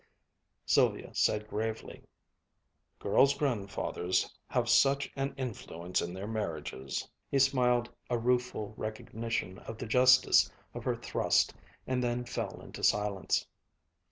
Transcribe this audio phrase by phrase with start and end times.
[0.65, 2.01] Sylvia said gravely,
[2.97, 9.77] "Girls' grandfathers have such an influence in their marriages." He smiled a rueful recognition of
[9.77, 11.53] the justice of her thrust
[11.85, 13.45] and then fell into silence.